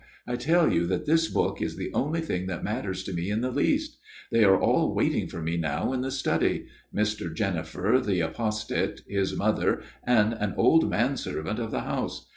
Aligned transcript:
I 0.25 0.35
tell 0.35 0.73
you 0.73 0.87
that 0.87 1.05
this 1.05 1.27
book 1.27 1.61
is 1.61 1.75
the 1.77 1.93
only 1.93 2.21
thing 2.21 2.47
that 2.47 2.63
matters 2.63 3.03
to 3.03 3.13
me 3.13 3.29
in 3.29 3.41
the 3.41 3.51
least. 3.51 3.99
They 4.31 4.43
are 4.43 4.57
all 4.59 4.95
waiting 4.95 5.27
for 5.27 5.43
me 5.43 5.57
now 5.57 5.93
in 5.93 6.01
the 6.01 6.09
study 6.09 6.65
Mr. 6.91 7.31
Jennifer 7.31 8.01
the 8.03 8.19
apostate, 8.21 9.03
his 9.07 9.35
mother, 9.35 9.83
and 10.03 10.33
an 10.33 10.55
old 10.57 10.89
manservant 10.89 11.59
of 11.59 11.69
the 11.69 11.81
house. 11.81 12.27